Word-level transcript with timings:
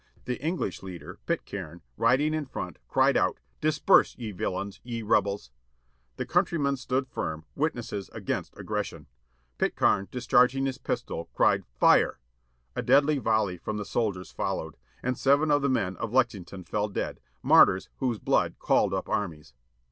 The 0.25 0.41
English 0.43 0.81
leader, 0.81 1.19
Pitcaim, 1.27 1.81
riding 1.95 2.33
in 2.33 2.47
front, 2.47 2.79
cried 2.87 3.15
out 3.15 3.39
"Disperse, 3.61 4.15
ye 4.17 4.31
villains, 4.31 4.79
ye 4.83 5.03
rebels." 5.03 5.51
The 6.15 6.25
country 6.25 6.57
men 6.57 6.75
stood 6.77 7.07
firm, 7.07 7.45
witnesses 7.53 8.09
against 8.11 8.57
aggression. 8.57 9.05
Pitcaim 9.59 10.09
discharging 10.09 10.65
his 10.65 10.79
pistol, 10.79 11.29
cried 11.35 11.65
"Fire." 11.79 12.17
A 12.75 12.81
deadly 12.81 13.19
volley 13.19 13.57
from 13.59 13.77
the 13.77 13.85
soldiers 13.85 14.31
followed. 14.31 14.75
And 15.03 15.19
seven 15.19 15.51
of 15.51 15.61
the 15.61 15.69
men 15.69 15.97
of 15.97 16.11
Lexington 16.11 16.63
fell 16.63 16.87
dead, 16.87 17.19
martjTS 17.45 17.89
whose 17.97 18.17
blood 18.17 18.55
called 18.57 18.95
up 18.95 19.07
armies. 19.07 19.53